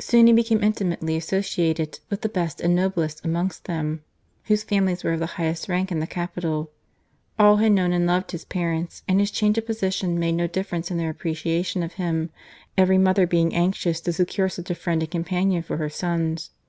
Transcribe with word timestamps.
Soon 0.00 0.26
he 0.26 0.32
became 0.32 0.64
intimately 0.64 1.16
associated 1.16 2.00
with 2.10 2.22
the 2.22 2.28
best 2.28 2.60
and 2.60 2.74
noblest 2.74 3.24
amongst 3.24 3.66
them, 3.66 4.02
whose 4.46 4.64
families 4.64 5.04
were 5.04 5.12
of 5.12 5.20
'the 5.20 5.26
highest 5.38 5.68
rank 5.68 5.92
in 5.92 6.00
the 6.00 6.06
•capital. 6.08 6.70
All 7.38 7.58
had 7.58 7.70
known 7.70 7.92
and 7.92 8.04
loved 8.04 8.32
his 8.32 8.44
parents, 8.44 9.04
and 9.06 9.20
his 9.20 9.30
change 9.30 9.56
of 9.56 9.66
position 9.66 10.18
made 10.18 10.34
no 10.34 10.48
difference 10.48 10.90
in 10.90 10.96
their 10.98 11.10
appreciation 11.10 11.84
of 11.84 11.92
him, 11.92 12.30
every 12.76 12.98
mother 12.98 13.24
being 13.24 13.54
anxious 13.54 14.00
to 14.00 14.12
secure 14.12 14.48
such 14.48 14.68
a 14.68 14.74
friend 14.74 15.00
and 15.00 15.12
companion 15.12 15.62
for 15.62 15.76
her 15.76 15.88
sons. 15.88 16.50